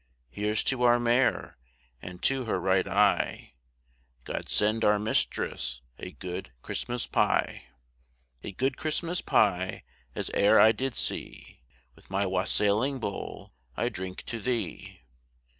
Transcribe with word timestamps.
Here's 0.31 0.63
to 0.63 0.81
our 0.81 0.99
mare, 0.99 1.59
and 2.01 2.23
to 2.23 2.45
her 2.45 2.59
right 2.59 2.87
eye, 2.87 3.53
God 4.23 4.49
send 4.49 4.83
our 4.83 4.97
mistress 4.97 5.81
a 5.99 6.09
good 6.13 6.49
Christmas 6.63 7.05
pie; 7.05 7.65
A 8.41 8.51
good 8.51 8.77
Christmas 8.77 9.21
pie 9.21 9.83
as 10.15 10.31
e'er 10.35 10.59
I 10.59 10.71
did 10.71 10.95
see, 10.95 11.61
With 11.95 12.09
my 12.09 12.25
wassailing 12.25 12.97
bowl 12.97 13.53
I 13.77 13.89
drink 13.89 14.23
to 14.25 14.39
thee. 14.39 15.03